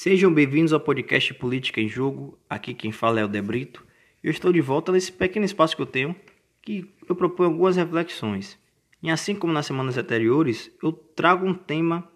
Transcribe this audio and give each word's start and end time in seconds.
Sejam 0.00 0.32
bem-vindos 0.32 0.72
ao 0.72 0.78
podcast 0.78 1.34
Política 1.34 1.80
em 1.80 1.88
Jogo. 1.88 2.38
Aqui 2.48 2.72
quem 2.72 2.92
fala 2.92 3.18
é 3.18 3.24
o 3.24 3.28
Debrito. 3.28 3.84
Eu 4.22 4.30
estou 4.30 4.52
de 4.52 4.60
volta 4.60 4.92
nesse 4.92 5.10
pequeno 5.10 5.44
espaço 5.44 5.74
que 5.74 5.82
eu 5.82 5.86
tenho, 5.86 6.14
que 6.62 6.88
eu 7.08 7.16
proponho 7.16 7.50
algumas 7.50 7.74
reflexões. 7.74 8.56
E 9.02 9.10
assim 9.10 9.34
como 9.34 9.52
nas 9.52 9.66
semanas 9.66 9.98
anteriores, 9.98 10.70
eu 10.80 10.92
trago 10.92 11.44
um 11.44 11.52
tema 11.52 12.08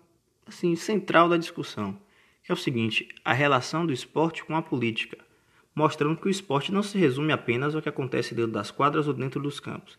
assim 0.47 0.77
central 0.77 1.29
da 1.29 1.37
discussão, 1.37 1.99
que 2.45 2.53
é 2.53 2.55
o 2.55 2.57
seguinte: 2.57 3.09
a 3.25 3.33
relação 3.33 3.85
do 3.85 3.93
esporte 3.93 4.45
com 4.45 4.55
a 4.55 4.63
política, 4.63 5.19
mostrando 5.75 6.17
que 6.17 6.29
o 6.29 6.31
esporte 6.31 6.71
não 6.71 6.85
se 6.85 6.97
resume 6.97 7.33
apenas 7.33 7.75
ao 7.75 7.83
que 7.83 7.89
acontece 7.89 8.33
dentro 8.33 8.53
das 8.53 8.71
quadras 8.71 9.09
ou 9.09 9.13
dentro 9.13 9.43
dos 9.43 9.59
campos, 9.59 9.99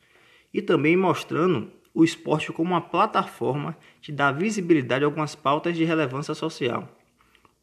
e 0.53 0.61
também 0.61 0.95
mostrando 0.95 1.69
o 1.93 2.05
esporte 2.05 2.49
como 2.53 2.71
uma 2.71 2.79
plataforma 2.79 3.77
que 4.01 4.13
dá 4.13 4.31
visibilidade 4.31 5.03
a 5.03 5.07
algumas 5.07 5.35
pautas 5.35 5.75
de 5.75 5.83
relevância 5.83 6.33
social, 6.33 6.89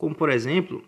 como 0.01 0.15
por 0.15 0.31
exemplo, 0.31 0.83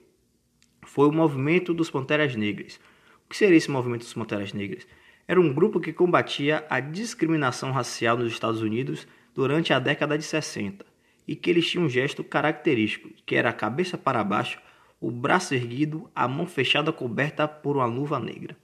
foi 0.80 1.06
o 1.06 1.12
movimento 1.12 1.74
dos 1.74 1.90
Panteras 1.90 2.34
Negras. 2.34 2.80
O 3.26 3.28
que 3.28 3.36
seria 3.36 3.58
esse 3.58 3.70
movimento 3.70 4.00
dos 4.00 4.14
Panteras 4.14 4.54
Negras? 4.54 4.86
Era 5.28 5.38
um 5.38 5.52
grupo 5.52 5.78
que 5.78 5.92
combatia 5.92 6.64
a 6.70 6.80
discriminação 6.80 7.72
racial 7.72 8.16
nos 8.16 8.32
Estados 8.32 8.62
Unidos 8.62 9.06
durante 9.34 9.70
a 9.70 9.78
década 9.78 10.16
de 10.16 10.24
60 10.24 10.86
e 11.28 11.36
que 11.36 11.50
eles 11.50 11.70
tinham 11.70 11.84
um 11.84 11.90
gesto 11.90 12.24
característico, 12.24 13.10
que 13.26 13.36
era 13.36 13.50
a 13.50 13.52
cabeça 13.52 13.98
para 13.98 14.24
baixo, 14.24 14.58
o 14.98 15.10
braço 15.10 15.54
erguido, 15.54 16.10
a 16.14 16.26
mão 16.26 16.46
fechada 16.46 16.90
coberta 16.90 17.46
por 17.46 17.76
uma 17.76 17.84
luva 17.84 18.18
negra. 18.18 18.56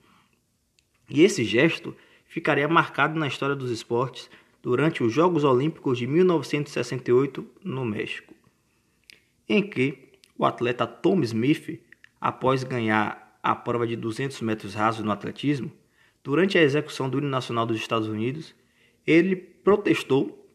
E 1.07 1.21
esse 1.21 1.43
gesto 1.43 1.95
ficaria 2.25 2.67
marcado 2.67 3.19
na 3.19 3.27
história 3.27 3.55
dos 3.55 3.69
esportes 3.69 4.31
durante 4.63 5.03
os 5.03 5.13
Jogos 5.13 5.43
Olímpicos 5.43 5.99
de 5.99 6.07
1968 6.07 7.47
no 7.63 7.85
México, 7.85 8.33
em 9.47 9.61
que 9.61 10.08
o 10.39 10.45
atleta 10.45 10.87
Tom 10.87 11.21
Smith, 11.21 11.83
após 12.19 12.63
ganhar 12.63 13.37
a 13.43 13.53
prova 13.53 13.85
de 13.85 13.97
200 13.97 14.39
metros 14.39 14.73
rasos 14.73 15.03
no 15.03 15.11
atletismo, 15.11 15.69
durante 16.23 16.57
a 16.57 16.61
execução 16.61 17.09
do 17.09 17.17
hino 17.17 17.27
nacional 17.27 17.65
dos 17.65 17.77
Estados 17.77 18.07
Unidos, 18.07 18.55
ele 19.05 19.35
protestou 19.35 20.49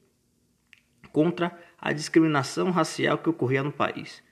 contra 1.13 1.57
a 1.79 1.93
discriminação 1.93 2.71
racial 2.71 3.19
que 3.19 3.29
ocorria 3.29 3.63
no 3.63 3.71
país. 3.71 4.23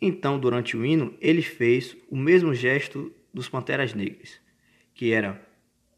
Então, 0.00 0.38
durante 0.38 0.76
o 0.76 0.86
hino, 0.86 1.12
ele 1.20 1.42
fez 1.42 1.96
o 2.08 2.16
mesmo 2.16 2.54
gesto 2.54 3.12
dos 3.34 3.48
Panteras 3.48 3.92
Negras, 3.92 4.40
que 4.94 5.12
era 5.12 5.44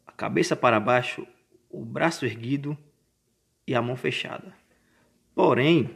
a 0.07 0.11
cabeça 0.11 0.55
para 0.55 0.79
baixo, 0.79 1.25
o 1.69 1.85
braço 1.85 2.25
erguido 2.25 2.75
e 3.67 3.75
a 3.75 3.81
mão 3.81 3.95
fechada. 3.95 4.55
Porém, 5.35 5.95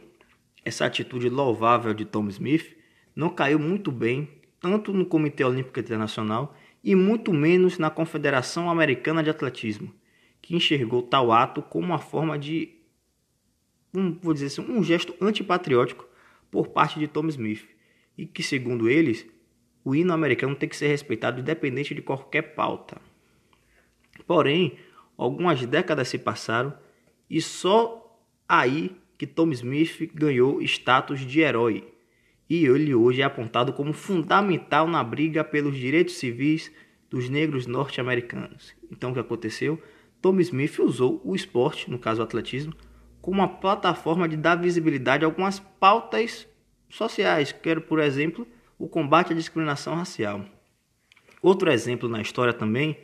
essa 0.64 0.86
atitude 0.86 1.28
louvável 1.28 1.92
de 1.92 2.04
Tom 2.04 2.28
Smith 2.28 2.77
não 3.18 3.30
caiu 3.30 3.58
muito 3.58 3.90
bem 3.90 4.28
tanto 4.60 4.92
no 4.92 5.04
Comitê 5.04 5.42
Olímpico 5.42 5.80
Internacional 5.80 6.56
e 6.84 6.94
muito 6.94 7.32
menos 7.32 7.76
na 7.76 7.90
Confederação 7.90 8.70
Americana 8.70 9.24
de 9.24 9.28
Atletismo, 9.28 9.92
que 10.40 10.54
enxergou 10.54 11.02
tal 11.02 11.32
ato 11.32 11.60
como 11.60 11.86
uma 11.86 11.98
forma 11.98 12.38
de, 12.38 12.76
um, 13.92 14.16
vou 14.20 14.32
dizer 14.32 14.46
assim, 14.46 14.62
um 14.62 14.84
gesto 14.84 15.12
antipatriótico 15.20 16.06
por 16.48 16.68
parte 16.68 17.00
de 17.00 17.08
Tom 17.08 17.26
Smith, 17.26 17.66
e 18.16 18.24
que, 18.24 18.40
segundo 18.40 18.88
eles, 18.88 19.26
o 19.84 19.96
hino 19.96 20.12
americano 20.12 20.54
tem 20.54 20.68
que 20.68 20.76
ser 20.76 20.86
respeitado 20.86 21.40
independente 21.40 21.96
de 21.96 22.02
qualquer 22.02 22.54
pauta. 22.54 23.00
Porém, 24.28 24.78
algumas 25.16 25.66
décadas 25.66 26.06
se 26.06 26.18
passaram 26.18 26.72
e 27.28 27.42
só 27.42 28.16
aí 28.48 28.96
que 29.18 29.26
Tom 29.26 29.50
Smith 29.50 30.08
ganhou 30.14 30.62
status 30.62 31.20
de 31.22 31.40
herói. 31.40 31.97
E 32.48 32.64
ele 32.64 32.94
hoje 32.94 33.20
é 33.20 33.24
apontado 33.24 33.72
como 33.72 33.92
fundamental 33.92 34.88
na 34.88 35.04
briga 35.04 35.44
pelos 35.44 35.76
direitos 35.76 36.14
civis 36.14 36.72
dos 37.10 37.28
negros 37.28 37.66
norte-americanos. 37.66 38.74
Então 38.90 39.10
o 39.10 39.14
que 39.14 39.20
aconteceu? 39.20 39.80
Tom 40.20 40.40
Smith 40.40 40.78
usou 40.78 41.20
o 41.24 41.34
esporte, 41.34 41.90
no 41.90 41.98
caso 41.98 42.20
o 42.20 42.24
atletismo, 42.24 42.74
como 43.20 43.40
uma 43.40 43.48
plataforma 43.48 44.28
de 44.28 44.36
dar 44.36 44.56
visibilidade 44.56 45.24
a 45.24 45.28
algumas 45.28 45.58
pautas 45.58 46.48
sociais, 46.88 47.52
quero 47.52 47.82
por 47.82 48.00
exemplo 48.00 48.46
o 48.78 48.88
combate 48.88 49.32
à 49.32 49.36
discriminação 49.36 49.94
racial. 49.94 50.44
Outro 51.42 51.70
exemplo 51.70 52.08
na 52.08 52.20
história 52.20 52.52
também 52.52 52.98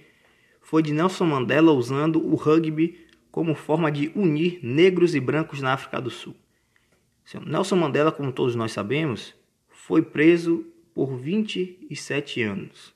foi 0.60 0.82
de 0.82 0.92
Nelson 0.92 1.26
Mandela 1.26 1.72
usando 1.72 2.24
o 2.24 2.34
rugby 2.34 2.98
como 3.30 3.54
forma 3.54 3.92
de 3.92 4.10
unir 4.14 4.60
negros 4.62 5.14
e 5.14 5.20
brancos 5.20 5.60
na 5.60 5.72
África 5.72 6.00
do 6.00 6.10
Sul. 6.10 6.34
Nelson 7.46 7.76
Mandela, 7.76 8.12
como 8.12 8.32
todos 8.32 8.54
nós 8.54 8.72
sabemos, 8.72 9.34
foi 9.68 10.02
preso 10.02 10.66
por 10.94 11.16
27 11.16 12.42
anos. 12.42 12.94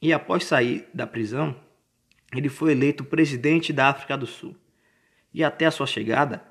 E 0.00 0.12
após 0.12 0.44
sair 0.44 0.88
da 0.94 1.06
prisão, 1.06 1.54
ele 2.34 2.48
foi 2.48 2.72
eleito 2.72 3.04
presidente 3.04 3.72
da 3.72 3.88
África 3.88 4.16
do 4.16 4.26
Sul. 4.26 4.56
E 5.32 5.44
até 5.44 5.66
a 5.66 5.70
sua 5.70 5.86
chegada, 5.86 6.42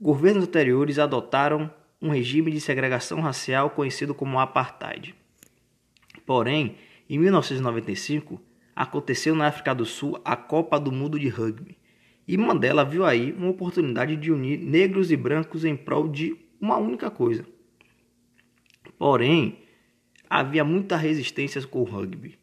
governos 0.00 0.44
anteriores 0.44 0.98
adotaram 0.98 1.72
um 2.00 2.10
regime 2.10 2.50
de 2.50 2.60
segregação 2.60 3.20
racial 3.20 3.70
conhecido 3.70 4.14
como 4.14 4.38
apartheid. 4.38 5.14
Porém, 6.26 6.76
em 7.08 7.18
1995, 7.18 8.40
aconteceu 8.74 9.34
na 9.34 9.46
África 9.46 9.74
do 9.74 9.84
Sul 9.84 10.20
a 10.24 10.36
Copa 10.36 10.78
do 10.78 10.92
Mundo 10.92 11.18
de 11.18 11.28
Rugby. 11.28 11.78
E 12.26 12.36
Mandela 12.38 12.84
viu 12.84 13.04
aí 13.04 13.32
uma 13.32 13.50
oportunidade 13.50 14.16
de 14.16 14.32
unir 14.32 14.58
negros 14.58 15.10
e 15.10 15.16
brancos 15.16 15.64
em 15.64 15.76
prol 15.76 16.08
de 16.08 16.36
uma 16.60 16.76
única 16.76 17.10
coisa. 17.10 17.44
Porém, 18.98 19.58
havia 20.28 20.64
muita 20.64 20.96
resistência 20.96 21.60
com 21.66 21.80
o 21.80 21.84
rugby, 21.84 22.38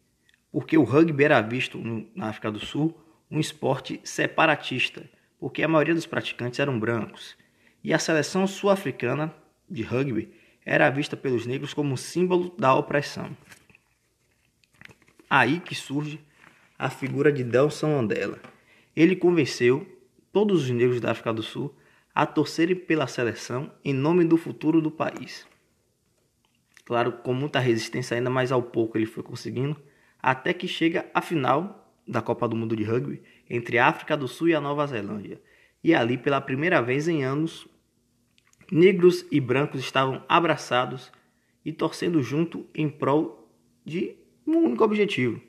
porque 0.52 0.78
o 0.78 0.84
rugby 0.84 1.24
era 1.24 1.42
visto 1.42 1.80
na 2.16 2.28
África 2.28 2.52
do 2.52 2.60
Sul 2.60 2.96
um 3.30 3.40
esporte 3.40 4.00
separatista, 4.04 5.10
porque 5.40 5.64
a 5.64 5.68
maioria 5.68 5.96
dos 5.96 6.06
praticantes 6.06 6.60
eram 6.60 6.80
brancos, 6.80 7.36
e 7.84 7.94
a 7.94 8.00
seleção 8.00 8.46
sul-africana 8.46 9.34
de 9.70 9.82
rugby 9.82 10.32
era 10.64 10.90
vista 10.90 11.18
pelos 11.18 11.48
negros 11.48 11.74
como 11.74 11.98
símbolo 11.98 12.54
da 12.58 12.76
opressão. 12.76 13.36
Aí 15.30 15.60
que 15.60 15.74
surge 15.74 16.20
a 16.78 16.90
figura 16.90 17.32
de 17.32 17.44
Nelson 17.44 17.96
Mandela. 17.96 18.40
Ele 18.96 19.16
convenceu 19.16 19.88
todos 20.32 20.64
os 20.64 20.70
negros 20.70 21.00
da 21.00 21.12
África 21.12 21.34
do 21.34 21.44
Sul 21.44 21.76
a 22.14 22.26
torcerem 22.26 22.76
pela 22.76 23.08
seleção 23.08 23.72
em 23.84 23.94
nome 23.94 24.26
do 24.26 24.38
futuro 24.38 24.82
do 24.82 24.92
país. 24.92 25.48
Claro, 26.86 27.14
com 27.14 27.34
muita 27.34 27.60
resistência 27.60 28.18
ainda, 28.18 28.30
mas 28.30 28.52
ao 28.52 28.62
pouco 28.62 28.98
ele 28.98 29.06
foi 29.06 29.24
conseguindo, 29.24 29.78
até 30.22 30.54
que 30.54 30.68
chega 30.68 31.10
a 31.14 31.22
final 31.22 31.94
da 32.08 32.22
Copa 32.22 32.48
do 32.48 32.56
Mundo 32.56 32.76
de 32.76 32.84
Rugby 32.84 33.22
entre 33.50 33.78
a 33.78 33.88
África 33.88 34.18
do 34.18 34.28
Sul 34.28 34.50
e 34.50 34.56
a 34.56 34.62
Nova 34.62 34.86
Zelândia. 34.88 35.42
E 35.84 35.94
ali, 35.94 36.18
pela 36.18 36.42
primeira 36.42 36.82
vez 36.82 37.08
em 37.08 37.24
anos, 37.24 37.68
negros 38.72 39.26
e 39.32 39.40
brancos 39.40 39.80
estavam 39.80 40.24
abraçados 40.28 41.12
e 41.64 41.72
torcendo 41.72 42.22
junto 42.22 42.68
em 42.76 42.90
prol 42.90 43.50
de 43.86 44.16
um 44.46 44.58
único 44.58 44.84
objetivo. 44.84 45.42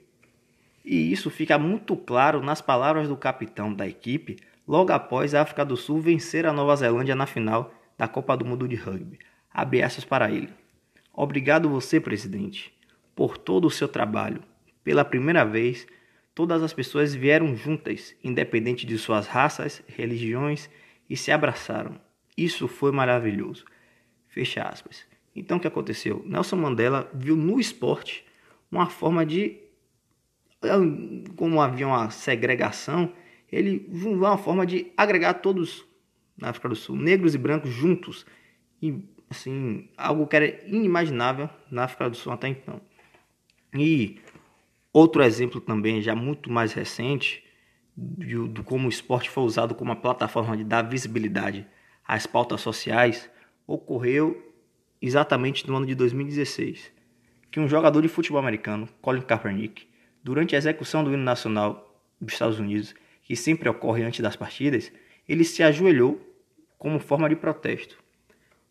E 0.85 1.13
isso 1.13 1.31
fica 1.31 1.59
muito 1.59 1.97
claro 1.97 2.43
nas 2.43 2.61
palavras 2.61 3.09
do 3.09 3.17
capitão 3.17 3.73
da 3.73 3.87
equipe 3.87 4.37
logo 4.67 4.93
após 4.93 5.35
a 5.35 5.43
África 5.43 5.65
do 5.65 5.77
Sul 5.77 6.01
vencer 6.01 6.47
a 6.47 6.53
Nova 6.53 6.75
Zelândia 6.77 7.15
na 7.15 7.27
final 7.27 7.73
da 7.97 8.09
Copa 8.09 8.37
do 8.37 8.45
Mundo 8.45 8.67
de 8.67 8.75
Rugby. 8.75 9.19
Abre 9.53 9.83
aspas 9.83 10.05
para 10.05 10.31
ele. 10.31 10.49
Obrigado 11.13 11.69
você, 11.69 12.01
presidente, 12.01 12.73
por 13.15 13.37
todo 13.37 13.67
o 13.67 13.71
seu 13.71 13.87
trabalho. 13.87 14.43
Pela 14.83 15.05
primeira 15.05 15.45
vez, 15.45 15.87
todas 16.35 16.63
as 16.63 16.73
pessoas 16.73 17.15
vieram 17.15 17.55
juntas, 17.55 18.17
independente 18.25 18.87
de 18.87 18.97
suas 18.99 19.27
raças, 19.27 19.83
religiões, 19.87 20.71
e 21.09 21.17
se 21.17 21.31
abraçaram. 21.31 22.01
Isso 22.37 22.67
foi 22.67 22.91
maravilhoso. 22.91 23.65
Fecha 24.29 24.63
aspas. 24.63 25.05
Então 25.37 25.59
o 25.59 25.61
que 25.61 25.67
aconteceu? 25.67 26.23
Nelson 26.27 26.57
Mandela 26.57 27.11
viu 27.13 27.37
no 27.37 27.61
esporte 27.61 28.25
uma 28.71 28.87
forma 28.87 29.27
de, 29.27 29.59
como 31.37 31.61
havia 31.61 31.87
uma 31.87 32.11
segregação, 32.11 33.13
ele 33.51 33.87
viu 33.89 34.13
uma 34.13 34.39
forma 34.39 34.65
de 34.65 34.93
agregar 34.97 35.35
todos 35.35 35.85
na 36.37 36.51
África 36.51 36.69
do 36.69 36.77
Sul, 36.77 36.97
negros 36.97 37.35
e 37.35 37.39
brancos 37.39 37.71
juntos, 37.71 38.25
e 38.81 39.05
assim, 39.31 39.89
algo 39.97 40.27
que 40.27 40.37
era 40.37 40.67
inimaginável 40.67 41.49
na 41.71 41.85
África 41.85 42.09
do 42.09 42.17
Sul 42.17 42.33
até 42.33 42.49
então. 42.49 42.81
E 43.75 44.19
outro 44.93 45.23
exemplo 45.23 45.61
também, 45.61 46.01
já 46.01 46.15
muito 46.15 46.51
mais 46.51 46.73
recente, 46.73 47.45
de, 47.97 48.49
de 48.49 48.63
como 48.63 48.87
o 48.87 48.91
esporte 48.91 49.29
foi 49.29 49.45
usado 49.45 49.75
como 49.75 49.91
uma 49.91 49.97
plataforma 49.97 50.57
de 50.57 50.65
dar 50.65 50.83
visibilidade 50.83 51.67
às 52.07 52.27
pautas 52.27 52.61
sociais, 52.61 53.31
ocorreu 53.67 54.53
exatamente 55.01 55.69
no 55.69 55.77
ano 55.77 55.87
de 55.87 55.95
2016 55.95 56.93
que 57.53 57.61
um 57.61 57.69
jogador 57.69 58.01
de 58.01 58.09
futebol 58.09 58.41
americano, 58.41 58.89
Colin 59.03 59.21
Kaepernick, 59.21 59.87
durante 60.23 60.55
a 60.55 60.59
execução 60.59 61.03
do 61.03 61.13
hino 61.13 61.23
nacional 61.23 61.99
dos 62.21 62.33
Estados 62.33 62.59
Unidos, 62.59 62.95
que 63.23 63.37
sempre 63.37 63.69
ocorre 63.69 64.03
antes 64.03 64.21
das 64.21 64.37
partidas, 64.37 64.93
ele 65.29 65.45
se 65.45 65.63
ajoelhou 65.63 66.21
como 66.79 66.99
forma 66.99 67.29
de 67.29 67.37
protesto. 67.37 67.97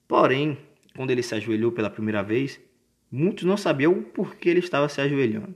Porém, 0.08 0.58
quando 0.96 1.12
ele 1.12 1.24
se 1.24 1.34
ajoelhou 1.36 1.72
pela 1.72 1.90
primeira 1.90 2.22
vez, 2.22 2.60
muitos 3.12 3.44
não 3.44 3.58
sabiam 3.58 3.94
o 3.94 4.04
porquê 4.04 4.50
ele 4.50 4.60
estava 4.60 4.90
se 4.90 5.00
ajoelhando. 5.00 5.56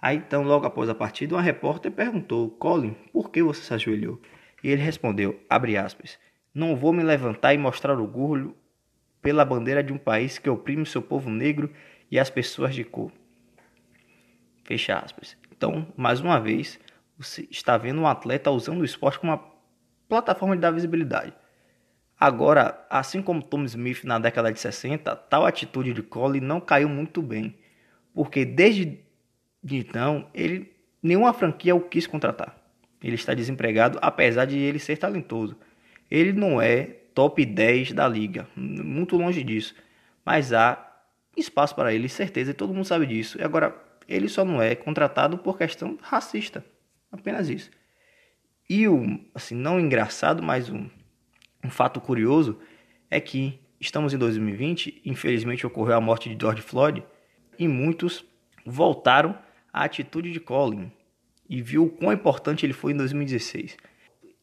Aí 0.00 0.18
então, 0.18 0.42
logo 0.42 0.66
após 0.66 0.88
a 0.88 0.94
partida, 0.94 1.34
uma 1.34 1.42
repórter 1.42 1.90
perguntou: 1.90 2.50
Colin, 2.50 2.94
por 3.12 3.30
que 3.30 3.42
você 3.42 3.62
se 3.62 3.74
ajoelhou? 3.74 4.20
E 4.62 4.68
ele 4.70 4.82
respondeu, 4.82 5.40
aspas, 5.48 6.18
não 6.54 6.76
vou 6.76 6.92
me 6.92 7.02
levantar 7.02 7.54
e 7.54 7.58
mostrar 7.58 7.98
orgulho 7.98 8.54
pela 9.22 9.44
bandeira 9.44 9.82
de 9.82 9.92
um 9.92 9.98
país 9.98 10.38
que 10.38 10.48
oprime 10.48 10.86
seu 10.86 11.02
povo 11.02 11.30
negro 11.30 11.70
e 12.10 12.18
as 12.18 12.30
pessoas 12.30 12.74
de 12.74 12.84
cor. 12.84 13.10
Fecha 14.66 14.98
aspas. 14.98 15.36
Então, 15.56 15.86
mais 15.96 16.20
uma 16.20 16.40
vez, 16.40 16.80
você 17.16 17.46
está 17.48 17.78
vendo 17.78 18.00
um 18.00 18.06
atleta 18.06 18.50
usando 18.50 18.80
o 18.80 18.84
esporte 18.84 19.20
como 19.20 19.32
uma 19.32 19.44
plataforma 20.08 20.56
de 20.56 20.60
dar 20.60 20.72
visibilidade. 20.72 21.32
Agora, 22.18 22.84
assim 22.90 23.22
como 23.22 23.42
Tom 23.42 23.62
Smith 23.64 24.02
na 24.02 24.18
década 24.18 24.52
de 24.52 24.58
60, 24.58 25.14
tal 25.14 25.46
atitude 25.46 25.92
de 25.92 26.02
Cole 26.02 26.40
não 26.40 26.60
caiu 26.60 26.88
muito 26.88 27.22
bem, 27.22 27.56
porque 28.12 28.44
desde 28.44 28.98
então 29.70 30.28
ele 30.34 30.72
nenhuma 31.00 31.32
franquia 31.32 31.74
o 31.74 31.80
quis 31.80 32.06
contratar. 32.06 32.56
Ele 33.00 33.14
está 33.14 33.34
desempregado, 33.34 34.00
apesar 34.02 34.46
de 34.46 34.58
ele 34.58 34.80
ser 34.80 34.96
talentoso. 34.96 35.56
Ele 36.10 36.32
não 36.32 36.60
é 36.60 36.86
top 37.14 37.44
10 37.44 37.92
da 37.92 38.08
liga, 38.08 38.48
muito 38.56 39.16
longe 39.16 39.44
disso. 39.44 39.76
Mas 40.24 40.52
há 40.52 40.92
espaço 41.36 41.72
para 41.76 41.94
ele, 41.94 42.08
certeza, 42.08 42.50
e 42.50 42.54
todo 42.54 42.74
mundo 42.74 42.84
sabe 42.84 43.06
disso. 43.06 43.38
E 43.38 43.44
agora, 43.44 43.85
ele 44.08 44.28
só 44.28 44.44
não 44.44 44.60
é 44.60 44.74
contratado 44.74 45.38
por 45.38 45.58
questão 45.58 45.98
racista. 46.00 46.64
Apenas 47.10 47.48
isso. 47.48 47.70
E 48.68 48.88
o, 48.88 49.20
assim, 49.34 49.54
não 49.54 49.78
engraçado, 49.78 50.42
mas 50.42 50.68
um, 50.68 50.88
um 51.64 51.70
fato 51.70 52.00
curioso 52.00 52.58
é 53.10 53.20
que 53.20 53.60
estamos 53.80 54.12
em 54.12 54.18
2020, 54.18 55.02
infelizmente 55.04 55.66
ocorreu 55.66 55.96
a 55.96 56.00
morte 56.00 56.28
de 56.28 56.36
George 56.40 56.62
Floyd, 56.62 57.02
e 57.58 57.68
muitos 57.68 58.24
voltaram 58.64 59.38
à 59.72 59.84
atitude 59.84 60.32
de 60.32 60.40
Colin, 60.40 60.90
e 61.48 61.62
viu 61.62 61.84
o 61.84 61.90
quão 61.90 62.12
importante 62.12 62.66
ele 62.66 62.72
foi 62.72 62.92
em 62.92 62.96
2016. 62.96 63.76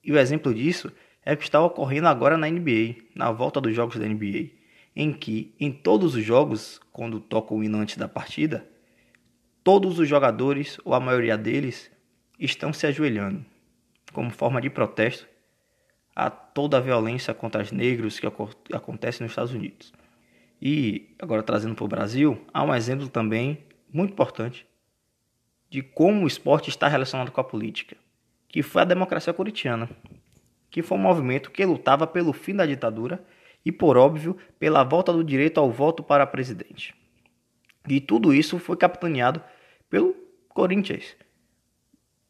E 0.03 0.11
o 0.11 0.17
exemplo 0.17 0.53
disso 0.53 0.91
é 1.25 1.33
o 1.33 1.37
que 1.37 1.43
está 1.43 1.61
ocorrendo 1.61 2.07
agora 2.07 2.37
na 2.37 2.49
NBA, 2.49 2.95
na 3.15 3.31
volta 3.31 3.59
dos 3.59 3.75
jogos 3.75 3.97
da 3.97 4.07
NBA, 4.07 4.51
em 4.95 5.11
que 5.11 5.53
em 5.59 5.71
todos 5.71 6.15
os 6.15 6.23
jogos, 6.23 6.79
quando 6.91 7.19
toca 7.19 7.53
o 7.53 7.63
hino 7.63 7.77
antes 7.77 7.97
da 7.97 8.07
partida, 8.07 8.65
todos 9.63 9.99
os 9.99 10.07
jogadores, 10.07 10.77
ou 10.83 10.93
a 10.93 10.99
maioria 10.99 11.37
deles, 11.37 11.89
estão 12.39 12.73
se 12.73 12.85
ajoelhando, 12.85 13.45
como 14.11 14.29
forma 14.29 14.59
de 14.59 14.69
protesto 14.69 15.27
a 16.15 16.29
toda 16.29 16.77
a 16.77 16.81
violência 16.81 17.33
contra 17.33 17.61
os 17.61 17.71
negros 17.71 18.19
que 18.19 18.27
acontece 18.73 19.21
nos 19.21 19.31
Estados 19.31 19.53
Unidos. 19.53 19.93
E 20.61 21.15
agora 21.19 21.41
trazendo 21.41 21.75
para 21.75 21.85
o 21.85 21.87
Brasil, 21.87 22.45
há 22.53 22.63
um 22.63 22.73
exemplo 22.73 23.07
também 23.07 23.65
muito 23.91 24.11
importante 24.11 24.67
de 25.69 25.81
como 25.81 26.23
o 26.23 26.27
esporte 26.27 26.69
está 26.69 26.87
relacionado 26.87 27.31
com 27.31 27.41
a 27.41 27.43
política, 27.43 27.97
que 28.47 28.61
foi 28.61 28.83
a 28.83 28.85
democracia 28.85 29.33
corintiana, 29.33 29.89
que 30.69 30.83
foi 30.83 30.97
um 30.97 31.01
movimento 31.01 31.49
que 31.49 31.65
lutava 31.65 32.05
pelo 32.05 32.31
fim 32.31 32.55
da 32.55 32.65
ditadura 32.65 33.23
e, 33.65 33.71
por 33.71 33.97
óbvio, 33.97 34.37
pela 34.59 34.83
volta 34.83 35.11
do 35.11 35.23
direito 35.23 35.59
ao 35.59 35.71
voto 35.71 36.03
para 36.03 36.27
presidente. 36.27 36.93
E 37.87 37.99
tudo 37.99 38.33
isso 38.33 38.59
foi 38.59 38.77
capitaneado 38.77 39.41
pelo 39.93 40.15
Corinthians, 40.49 41.15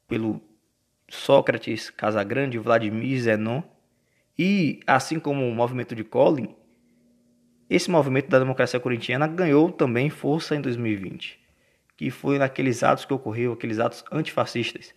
pelo 0.05 0.41
Sócrates, 1.09 1.89
Casagrande, 1.89 2.57
Vladimir 2.57 3.21
Zenon, 3.21 3.63
e 4.37 4.81
assim 4.85 5.17
como 5.17 5.47
o 5.47 5.55
movimento 5.55 5.95
de 5.95 6.03
Collin, 6.03 6.53
esse 7.69 7.89
movimento 7.89 8.27
da 8.27 8.39
democracia 8.39 8.81
corintiana 8.81 9.27
ganhou 9.27 9.71
também 9.71 10.09
força 10.09 10.57
em 10.57 10.59
2020 10.59 11.41
que 11.95 12.09
foi 12.09 12.37
naqueles 12.37 12.83
atos 12.83 13.05
que 13.05 13.13
ocorreu, 13.13 13.53
aqueles 13.53 13.79
atos 13.79 14.03
antifascistas, 14.11 14.93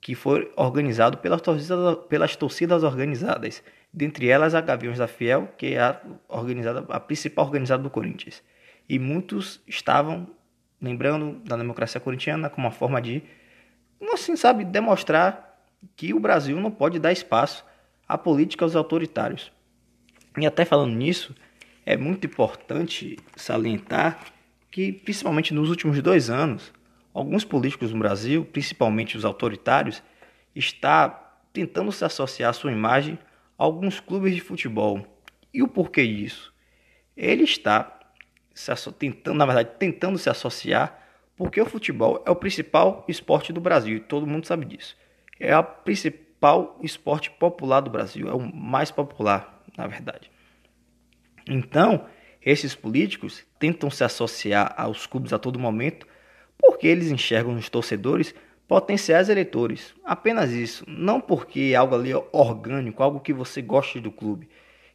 que 0.00 0.16
foi 0.16 0.50
organizado 0.56 1.18
pelas 1.18 1.40
torcidas, 1.40 1.98
pelas 2.08 2.34
torcidas 2.34 2.82
organizadas, 2.82 3.62
dentre 3.92 4.28
elas 4.28 4.54
a 4.54 4.60
Gaviões 4.60 4.98
da 4.98 5.06
Fiel, 5.06 5.48
que 5.56 5.74
é 5.74 5.80
a, 5.80 6.00
organizada, 6.28 6.86
a 6.88 6.98
principal 6.98 7.44
organizada 7.44 7.84
do 7.84 7.90
Corinthians. 7.90 8.42
E 8.88 8.98
muitos 8.98 9.62
estavam 9.68 10.26
lembrando 10.80 11.40
da 11.44 11.56
democracia 11.56 12.00
corintiana 12.00 12.48
como 12.48 12.66
uma 12.66 12.72
forma 12.72 13.00
de, 13.00 13.22
assim, 14.12 14.36
sabe, 14.36 14.64
demonstrar 14.64 15.60
que 15.96 16.14
o 16.14 16.20
Brasil 16.20 16.60
não 16.60 16.70
pode 16.70 16.98
dar 16.98 17.12
espaço 17.12 17.64
a 18.08 18.18
políticas 18.18 18.74
autoritários. 18.74 19.52
E 20.38 20.46
até 20.46 20.64
falando 20.64 20.94
nisso, 20.94 21.34
é 21.84 21.96
muito 21.96 22.26
importante 22.26 23.18
salientar 23.36 24.20
que, 24.70 24.92
principalmente 24.92 25.52
nos 25.52 25.68
últimos 25.68 26.00
dois 26.00 26.30
anos, 26.30 26.72
alguns 27.12 27.44
políticos 27.44 27.92
no 27.92 27.98
Brasil, 27.98 28.44
principalmente 28.44 29.16
os 29.16 29.24
autoritários, 29.24 30.02
está 30.54 31.08
tentando 31.52 31.90
se 31.92 32.04
associar 32.04 32.54
sua 32.54 32.72
imagem 32.72 33.18
a 33.58 33.64
alguns 33.64 34.00
clubes 34.00 34.34
de 34.34 34.40
futebol. 34.40 35.04
E 35.52 35.62
o 35.62 35.68
porquê 35.68 36.06
disso? 36.06 36.52
Ele 37.16 37.42
está 37.42 37.99
se 38.54 38.92
tentando, 38.92 39.36
na 39.36 39.46
verdade, 39.46 39.70
tentando 39.78 40.18
se 40.18 40.28
associar 40.28 40.98
porque 41.36 41.58
o 41.58 41.64
futebol 41.64 42.22
é 42.26 42.30
o 42.30 42.36
principal 42.36 43.02
esporte 43.08 43.50
do 43.50 43.62
Brasil 43.62 43.96
e 43.96 44.00
todo 44.00 44.26
mundo 44.26 44.46
sabe 44.46 44.66
disso. 44.66 44.94
É 45.38 45.56
o 45.56 45.64
principal 45.64 46.78
esporte 46.82 47.30
popular 47.30 47.80
do 47.80 47.88
Brasil, 47.88 48.28
é 48.28 48.34
o 48.34 48.54
mais 48.54 48.90
popular, 48.90 49.62
na 49.74 49.86
verdade. 49.86 50.30
Então, 51.48 52.04
esses 52.44 52.74
políticos 52.74 53.42
tentam 53.58 53.90
se 53.90 54.04
associar 54.04 54.74
aos 54.76 55.06
clubes 55.06 55.32
a 55.32 55.38
todo 55.38 55.58
momento 55.58 56.06
porque 56.58 56.86
eles 56.86 57.10
enxergam 57.10 57.54
nos 57.54 57.70
torcedores 57.70 58.34
potenciais 58.68 59.30
eleitores. 59.30 59.94
Apenas 60.04 60.50
isso, 60.50 60.84
não 60.86 61.22
porque 61.22 61.70
é 61.72 61.74
algo 61.74 61.94
ali 61.94 62.12
orgânico, 62.32 63.02
algo 63.02 63.18
que 63.18 63.32
você 63.32 63.62
goste 63.62 63.98
do 63.98 64.12
clube. 64.12 64.46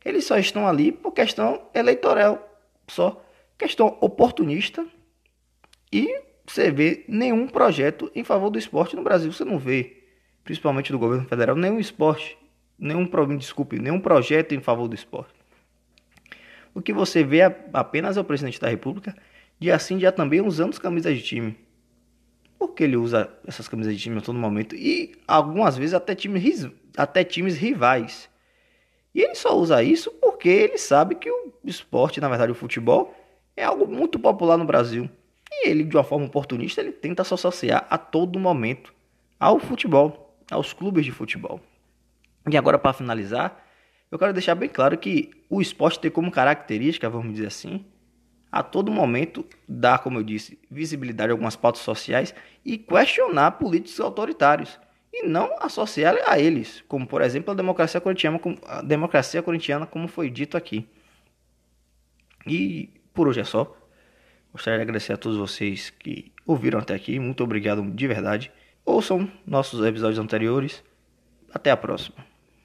Eles 0.03 0.25
só 0.25 0.37
estão 0.37 0.67
ali 0.67 0.91
por 0.91 1.11
questão 1.11 1.67
eleitoral, 1.73 2.61
só 2.87 3.24
questão 3.57 3.97
oportunista 4.01 4.85
e 5.91 6.21
você 6.45 6.71
vê 6.71 7.05
nenhum 7.07 7.47
projeto 7.47 8.11
em 8.13 8.23
favor 8.23 8.49
do 8.49 8.59
esporte 8.59 8.95
no 8.95 9.03
Brasil, 9.03 9.31
você 9.31 9.43
não 9.43 9.57
vê, 9.57 10.03
principalmente 10.43 10.91
do 10.91 10.99
governo 10.99 11.27
federal, 11.27 11.55
nenhum 11.55 11.79
esporte, 11.79 12.37
nenhum, 12.77 13.09
desculpe, 13.37 13.79
nenhum 13.79 13.99
projeto 13.99 14.53
em 14.53 14.59
favor 14.59 14.87
do 14.87 14.95
esporte. 14.95 15.33
O 16.73 16.81
que 16.81 16.93
você 16.93 17.23
vê 17.23 17.41
apenas 17.73 18.17
é 18.17 18.21
o 18.21 18.25
presidente 18.25 18.59
da 18.59 18.67
República, 18.67 19.15
de 19.57 19.71
assim 19.71 19.99
já 19.99 20.11
também 20.11 20.41
usando 20.41 20.79
camisas 20.79 21.15
de 21.15 21.23
time. 21.23 21.57
Porque 22.59 22.83
ele 22.83 22.97
usa 22.97 23.29
essas 23.47 23.67
camisas 23.67 23.95
de 23.95 24.01
time 24.01 24.17
a 24.17 24.21
todo 24.21 24.37
momento 24.37 24.75
e 24.75 25.15
algumas 25.27 25.77
vezes 25.77 25.93
até 25.93 26.13
times, 26.13 26.69
até 26.97 27.23
times 27.23 27.57
rivais. 27.57 28.29
E 29.13 29.21
ele 29.21 29.35
só 29.35 29.57
usa 29.57 29.81
isso 29.81 30.11
porque 30.21 30.49
ele 30.49 30.77
sabe 30.77 31.15
que 31.15 31.31
o 31.31 31.53
esporte, 31.63 32.19
na 32.19 32.27
verdade 32.27 32.51
o 32.51 32.55
futebol, 32.55 33.15
é 33.55 33.63
algo 33.63 33.87
muito 33.87 34.19
popular 34.19 34.57
no 34.57 34.65
Brasil. 34.65 35.09
E 35.51 35.69
ele, 35.69 35.83
de 35.83 35.95
uma 35.95 36.03
forma 36.03 36.25
oportunista, 36.25 36.81
ele 36.81 36.91
tenta 36.91 37.23
se 37.23 37.33
associar 37.33 37.85
a 37.89 37.97
todo 37.97 38.39
momento 38.39 38.93
ao 39.39 39.59
futebol, 39.59 40.35
aos 40.49 40.73
clubes 40.73 41.05
de 41.05 41.11
futebol. 41.11 41.59
E 42.49 42.57
agora, 42.57 42.77
para 42.77 42.93
finalizar, 42.93 43.63
eu 44.11 44.19
quero 44.19 44.33
deixar 44.33 44.55
bem 44.55 44.69
claro 44.69 44.97
que 44.97 45.31
o 45.49 45.61
esporte 45.61 45.99
tem 45.99 46.11
como 46.11 46.31
característica, 46.31 47.09
vamos 47.09 47.33
dizer 47.33 47.47
assim, 47.47 47.85
a 48.51 48.63
todo 48.63 48.91
momento 48.91 49.45
dar, 49.67 49.99
como 49.99 50.19
eu 50.19 50.23
disse, 50.23 50.59
visibilidade 50.69 51.31
a 51.31 51.33
algumas 51.33 51.55
pautas 51.55 51.81
sociais 51.81 52.33
e 52.63 52.77
questionar 52.77 53.51
políticos 53.51 53.99
autoritários 53.99 54.79
e 55.11 55.27
não 55.27 55.49
associar 55.59 56.15
a 56.25 56.39
eles, 56.39 56.83
como 56.87 57.07
por 57.07 57.21
exemplo 57.21 57.51
a 57.51 57.55
democracia 57.55 57.99
corintiana, 57.99 58.39
a 58.67 58.81
democracia 58.81 59.41
corintiana, 59.41 59.85
como 59.85 60.07
foi 60.07 60.29
dito 60.29 60.55
aqui. 60.55 60.87
E 62.47 62.94
por 63.15 63.27
hoje 63.27 63.39
é 63.39 63.43
só. 63.43 63.75
Gostaria 64.51 64.77
de 64.77 64.83
agradecer 64.83 65.13
a 65.13 65.17
todos 65.17 65.37
vocês 65.37 65.89
que 65.89 66.31
ouviram 66.45 66.79
até 66.79 66.93
aqui. 66.93 67.19
Muito 67.19 67.43
obrigado 67.43 67.81
de 67.91 68.07
verdade. 68.07 68.51
Ouçam 68.85 69.31
nossos 69.45 69.83
episódios 69.83 70.19
anteriores. 70.19 70.83
Até 71.51 71.71
a 71.71 71.77
próxima. 71.77 72.34